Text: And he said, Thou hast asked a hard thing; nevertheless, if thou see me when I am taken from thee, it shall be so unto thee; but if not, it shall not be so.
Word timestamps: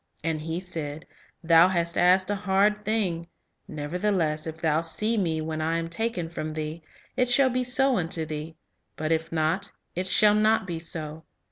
And 0.23 0.41
he 0.41 0.59
said, 0.59 1.05
Thou 1.43 1.67
hast 1.67 1.95
asked 1.95 2.31
a 2.31 2.35
hard 2.35 2.83
thing; 2.83 3.27
nevertheless, 3.67 4.47
if 4.47 4.57
thou 4.57 4.81
see 4.81 5.15
me 5.15 5.41
when 5.41 5.61
I 5.61 5.77
am 5.77 5.89
taken 5.89 6.27
from 6.27 6.55
thee, 6.55 6.81
it 7.15 7.29
shall 7.29 7.51
be 7.51 7.63
so 7.63 7.97
unto 7.97 8.25
thee; 8.25 8.55
but 8.95 9.11
if 9.11 9.31
not, 9.31 9.71
it 9.93 10.07
shall 10.07 10.33
not 10.33 10.65
be 10.65 10.79
so. 10.79 11.23